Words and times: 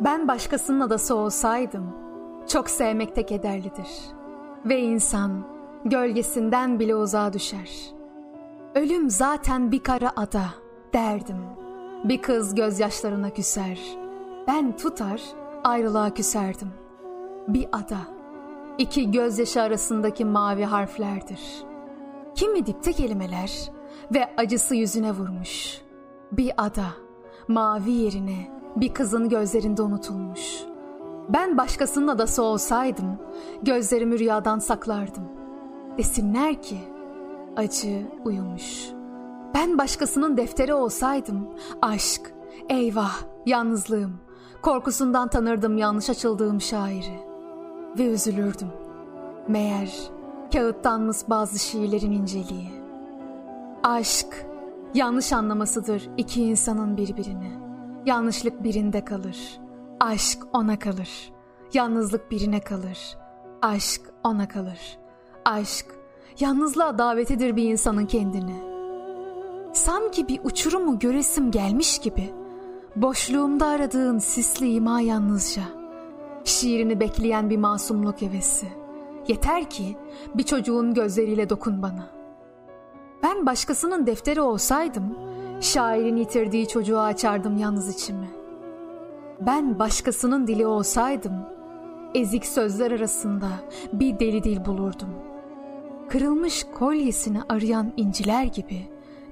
Ben 0.00 0.28
başkasının 0.28 0.80
adası 0.80 1.14
olsaydım 1.14 1.94
çok 2.48 2.70
sevmekte 2.70 3.26
kederlidir. 3.26 3.88
Ve 4.64 4.80
insan 4.80 5.44
gölgesinden 5.84 6.80
bile 6.80 6.94
uzağa 6.94 7.32
düşer. 7.32 7.70
Ölüm 8.74 9.10
zaten 9.10 9.72
bir 9.72 9.82
kara 9.82 10.12
ada 10.16 10.44
derdim. 10.94 11.36
Bir 12.04 12.22
kız 12.22 12.54
gözyaşlarına 12.54 13.30
küser. 13.30 13.80
Ben 14.46 14.76
tutar 14.76 15.22
ayrılığa 15.64 16.14
küserdim. 16.14 16.70
Bir 17.48 17.68
ada. 17.72 17.98
iki 18.78 19.10
gözyaşı 19.10 19.62
arasındaki 19.62 20.24
mavi 20.24 20.64
harflerdir. 20.64 21.40
Kimi 22.34 22.66
dipte 22.66 22.92
kelimeler 22.92 23.70
ve 24.14 24.28
acısı 24.36 24.74
yüzüne 24.74 25.12
vurmuş. 25.12 25.80
Bir 26.32 26.52
ada. 26.56 26.86
Mavi 27.48 27.90
yerine 27.90 28.55
bir 28.76 28.94
kızın 28.94 29.28
gözlerinde 29.28 29.82
unutulmuş. 29.82 30.62
Ben 31.28 31.56
başkasının 31.56 32.08
adası 32.08 32.42
olsaydım 32.42 33.18
gözlerimi 33.62 34.18
rüyadan 34.18 34.58
saklardım. 34.58 35.24
Desinler 35.98 36.62
ki 36.62 36.78
acı 37.56 38.06
uyumuş. 38.24 38.88
Ben 39.54 39.78
başkasının 39.78 40.36
defteri 40.36 40.74
olsaydım 40.74 41.48
aşk, 41.82 42.34
eyvah, 42.68 43.22
yalnızlığım, 43.46 44.12
korkusundan 44.62 45.28
tanırdım 45.28 45.78
yanlış 45.78 46.10
açıldığım 46.10 46.60
şairi. 46.60 47.20
Ve 47.98 48.06
üzülürdüm. 48.06 48.68
Meğer 49.48 49.92
kağıttanmış 50.52 51.16
bazı 51.28 51.58
şiirlerin 51.58 52.12
inceliği. 52.12 52.70
Aşk, 53.82 54.46
yanlış 54.94 55.32
anlamasıdır 55.32 56.08
iki 56.16 56.44
insanın 56.44 56.96
birbirini. 56.96 57.65
Yanlışlık 58.06 58.64
birinde 58.64 59.04
kalır. 59.04 59.60
Aşk 60.00 60.38
ona 60.52 60.78
kalır. 60.78 61.32
Yalnızlık 61.74 62.30
birine 62.30 62.60
kalır. 62.60 63.16
Aşk 63.62 64.00
ona 64.24 64.48
kalır. 64.48 64.98
Aşk 65.44 65.86
yalnızlığa 66.40 66.98
davetidir 66.98 67.56
bir 67.56 67.64
insanın 67.64 68.06
kendini. 68.06 68.56
Sanki 69.72 70.28
bir 70.28 70.40
uçurumu 70.44 70.98
göresim 70.98 71.50
gelmiş 71.50 71.98
gibi. 71.98 72.34
Boşluğumda 72.96 73.66
aradığın 73.66 74.18
sisli 74.18 74.72
ima 74.72 75.00
yalnızca. 75.00 75.62
Şiirini 76.44 77.00
bekleyen 77.00 77.50
bir 77.50 77.58
masumluk 77.58 78.22
hevesi. 78.22 78.66
Yeter 79.28 79.70
ki 79.70 79.96
bir 80.34 80.42
çocuğun 80.42 80.94
gözleriyle 80.94 81.50
dokun 81.50 81.82
bana. 81.82 82.06
Ben 83.22 83.46
başkasının 83.46 84.06
defteri 84.06 84.40
olsaydım 84.40 85.25
Şairin 85.60 86.16
yitirdiği 86.16 86.68
çocuğu 86.68 87.00
açardım 87.00 87.56
yalnız 87.56 87.94
içimi. 87.94 88.30
Ben 89.40 89.78
başkasının 89.78 90.46
dili 90.46 90.66
olsaydım, 90.66 91.32
ezik 92.14 92.46
sözler 92.46 92.90
arasında 92.90 93.48
bir 93.92 94.18
deli 94.18 94.44
dil 94.44 94.64
bulurdum. 94.64 95.08
Kırılmış 96.08 96.66
kolyesini 96.78 97.38
arayan 97.48 97.92
inciler 97.96 98.44
gibi 98.44 98.82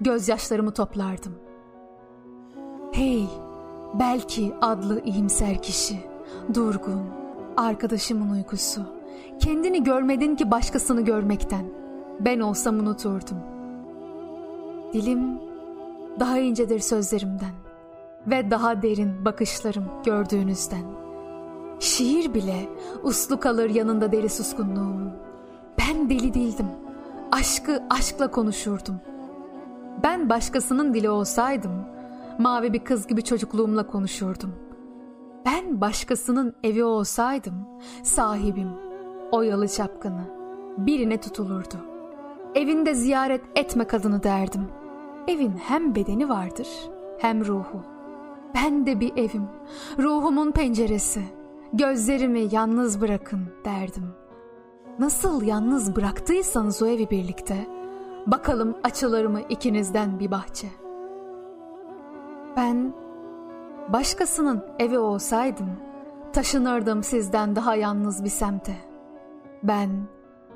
gözyaşlarımı 0.00 0.74
toplardım. 0.74 1.34
Hey, 2.92 3.26
belki 3.98 4.52
adlı 4.60 5.00
iyimser 5.04 5.62
kişi, 5.62 5.98
durgun, 6.54 7.02
arkadaşımın 7.56 8.30
uykusu. 8.30 8.82
Kendini 9.38 9.84
görmedin 9.84 10.36
ki 10.36 10.50
başkasını 10.50 11.00
görmekten. 11.00 11.64
Ben 12.20 12.40
olsam 12.40 12.78
unuturdum. 12.78 13.38
Dilim 14.92 15.53
daha 16.20 16.38
incedir 16.38 16.80
sözlerimden 16.80 17.52
ve 18.26 18.50
daha 18.50 18.82
derin 18.82 19.24
bakışlarım 19.24 19.84
gördüğünüzden. 20.04 20.84
Şiir 21.80 22.34
bile 22.34 22.68
uslu 23.02 23.40
kalır 23.40 23.70
yanında 23.70 24.12
deli 24.12 24.28
suskunluğumun. 24.28 25.12
Ben 25.78 26.10
deli 26.10 26.34
değildim. 26.34 26.66
Aşkı 27.32 27.82
aşkla 27.90 28.30
konuşurdum. 28.30 29.00
Ben 30.02 30.30
başkasının 30.30 30.94
dili 30.94 31.10
olsaydım, 31.10 31.72
mavi 32.38 32.72
bir 32.72 32.84
kız 32.84 33.06
gibi 33.06 33.24
çocukluğumla 33.24 33.86
konuşurdum. 33.86 34.54
Ben 35.46 35.80
başkasının 35.80 36.54
evi 36.62 36.84
olsaydım, 36.84 37.54
sahibim, 38.02 38.70
oyalı 39.32 39.68
çapkını, 39.68 40.24
birine 40.78 41.20
tutulurdu. 41.20 41.76
Evinde 42.54 42.94
ziyaret 42.94 43.42
etme 43.54 43.86
kadını 43.86 44.22
derdim.'' 44.22 44.83
Evin 45.28 45.56
hem 45.56 45.94
bedeni 45.94 46.28
vardır 46.28 46.68
hem 47.18 47.46
ruhu. 47.46 47.82
Ben 48.54 48.86
de 48.86 49.00
bir 49.00 49.16
evim, 49.16 49.48
ruhumun 49.98 50.50
penceresi. 50.50 51.22
Gözlerimi 51.72 52.48
yalnız 52.52 53.00
bırakın 53.00 53.40
derdim. 53.64 54.08
Nasıl 54.98 55.42
yalnız 55.42 55.96
bıraktıysanız 55.96 56.82
o 56.82 56.86
evi 56.86 57.10
birlikte, 57.10 57.66
bakalım 58.26 58.74
açılır 58.82 59.26
mı 59.26 59.40
ikinizden 59.48 60.20
bir 60.20 60.30
bahçe. 60.30 60.68
Ben 62.56 62.94
başkasının 63.88 64.64
evi 64.78 64.98
olsaydım, 64.98 65.70
taşınırdım 66.32 67.02
sizden 67.02 67.56
daha 67.56 67.74
yalnız 67.74 68.24
bir 68.24 68.28
semte. 68.28 68.76
Ben 69.62 69.90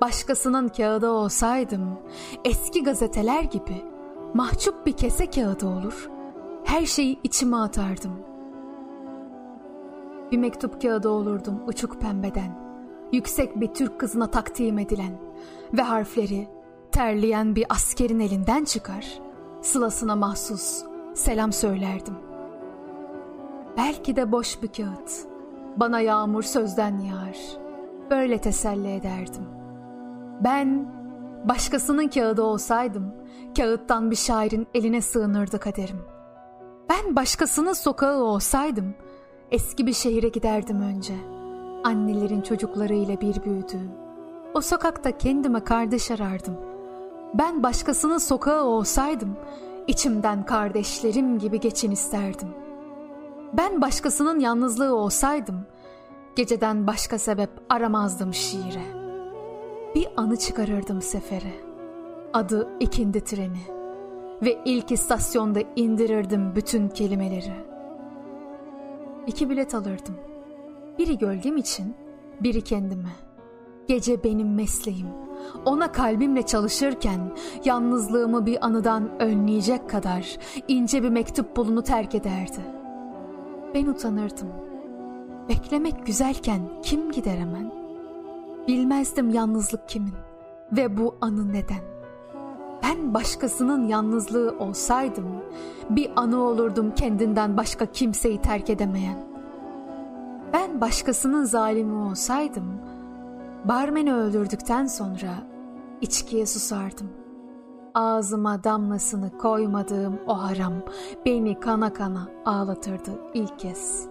başkasının 0.00 0.68
kağıdı 0.68 1.10
olsaydım, 1.10 1.98
eski 2.44 2.84
gazeteler 2.84 3.42
gibi 3.42 3.82
mahcup 4.34 4.86
bir 4.86 4.92
kese 4.92 5.30
kağıdı 5.30 5.66
olur, 5.66 6.10
her 6.64 6.86
şeyi 6.86 7.20
içime 7.22 7.56
atardım. 7.56 8.12
Bir 10.32 10.38
mektup 10.38 10.82
kağıdı 10.82 11.08
olurdum 11.08 11.62
uçuk 11.66 12.00
pembeden, 12.00 12.58
yüksek 13.12 13.60
bir 13.60 13.66
Türk 13.66 14.00
kızına 14.00 14.26
takdim 14.26 14.78
edilen 14.78 15.12
ve 15.72 15.82
harfleri 15.82 16.48
terleyen 16.92 17.56
bir 17.56 17.66
askerin 17.68 18.20
elinden 18.20 18.64
çıkar, 18.64 19.20
sılasına 19.60 20.16
mahsus 20.16 20.84
selam 21.14 21.52
söylerdim. 21.52 22.14
Belki 23.76 24.16
de 24.16 24.32
boş 24.32 24.62
bir 24.62 24.68
kağıt, 24.68 25.12
bana 25.76 26.00
yağmur 26.00 26.42
sözden 26.42 26.98
yağar, 26.98 27.38
böyle 28.10 28.38
teselli 28.38 28.94
ederdim. 28.94 29.44
Ben 30.44 30.99
Başkasının 31.44 32.08
kağıdı 32.08 32.42
olsaydım, 32.42 33.14
kağıttan 33.56 34.10
bir 34.10 34.16
şairin 34.16 34.66
eline 34.74 35.02
sığınırdı 35.02 35.58
kaderim. 35.58 36.00
Ben 36.88 37.16
başkasının 37.16 37.72
sokağı 37.72 38.22
olsaydım, 38.22 38.94
eski 39.50 39.86
bir 39.86 39.92
şehire 39.92 40.28
giderdim 40.28 40.82
önce. 40.82 41.14
Annelerin 41.84 42.40
çocuklarıyla 42.40 43.20
bir 43.20 43.42
büyüdüğüm. 43.44 43.90
O 44.54 44.60
sokakta 44.60 45.18
kendime 45.18 45.64
kardeş 45.64 46.10
arardım. 46.10 46.56
Ben 47.34 47.62
başkasının 47.62 48.18
sokağı 48.18 48.64
olsaydım, 48.64 49.36
içimden 49.86 50.46
kardeşlerim 50.46 51.38
gibi 51.38 51.60
geçin 51.60 51.90
isterdim. 51.90 52.48
Ben 53.52 53.80
başkasının 53.80 54.40
yalnızlığı 54.40 54.94
olsaydım, 54.94 55.66
geceden 56.36 56.86
başka 56.86 57.18
sebep 57.18 57.50
aramazdım 57.68 58.34
şiire.'' 58.34 58.99
Bir 59.94 60.08
anı 60.16 60.36
çıkarırdım 60.36 61.02
sefere. 61.02 61.52
Adı 62.32 62.68
ikindi 62.80 63.24
treni 63.24 63.60
ve 64.42 64.58
ilk 64.64 64.92
istasyonda 64.92 65.60
indirirdim 65.76 66.54
bütün 66.56 66.88
kelimeleri. 66.88 67.52
İki 69.26 69.50
bilet 69.50 69.74
alırdım. 69.74 70.14
Biri 70.98 71.18
gölgem 71.18 71.56
için, 71.56 71.94
biri 72.40 72.64
kendime. 72.64 73.12
Gece 73.88 74.24
benim 74.24 74.54
mesleğim. 74.54 75.06
Ona 75.64 75.92
kalbimle 75.92 76.42
çalışırken 76.42 77.20
yalnızlığımı 77.64 78.46
bir 78.46 78.66
anıdan 78.66 79.20
önleyecek 79.20 79.90
kadar 79.90 80.38
ince 80.68 81.02
bir 81.02 81.08
mektup 81.08 81.56
bulunu 81.56 81.82
terk 81.82 82.14
ederdi. 82.14 82.60
Ben 83.74 83.86
utanırdım. 83.86 84.48
Beklemek 85.48 86.06
güzelken 86.06 86.60
kim 86.82 87.12
gider 87.12 87.38
hemen?'' 87.38 87.79
Bilmezdim 88.68 89.30
yalnızlık 89.30 89.88
kimin 89.88 90.14
ve 90.72 90.96
bu 90.96 91.14
anı 91.20 91.52
neden. 91.52 91.90
Ben 92.82 93.14
başkasının 93.14 93.86
yalnızlığı 93.86 94.54
olsaydım, 94.58 95.26
bir 95.90 96.10
anı 96.16 96.42
olurdum 96.42 96.94
kendinden 96.94 97.56
başka 97.56 97.86
kimseyi 97.86 98.42
terk 98.42 98.70
edemeyen. 98.70 99.18
Ben 100.52 100.80
başkasının 100.80 101.44
zalimi 101.44 101.94
olsaydım, 101.94 102.80
barmeni 103.64 104.14
öldürdükten 104.14 104.86
sonra 104.86 105.30
içkiye 106.00 106.46
susardım. 106.46 107.10
Ağzıma 107.94 108.64
damlasını 108.64 109.38
koymadığım 109.38 110.18
o 110.26 110.42
haram 110.42 110.72
beni 111.26 111.60
kana 111.60 111.92
kana 111.92 112.28
ağlatırdı 112.44 113.10
ilk 113.34 113.58
kez. 113.58 114.06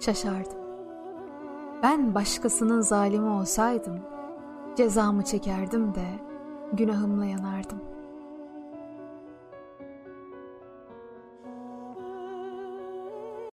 Şaşardım. 0.00 0.67
Ben 1.82 2.14
başkasının 2.14 2.80
zalimi 2.80 3.28
olsaydım, 3.28 4.00
cezamı 4.76 5.24
çekerdim 5.24 5.94
de 5.94 6.06
günahımla 6.72 7.24
yanardım.'' 7.24 7.97